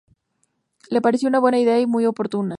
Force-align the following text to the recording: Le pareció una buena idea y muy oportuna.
Le 0.89 0.99
pareció 0.99 1.29
una 1.29 1.37
buena 1.39 1.59
idea 1.59 1.79
y 1.79 1.85
muy 1.85 2.07
oportuna. 2.07 2.49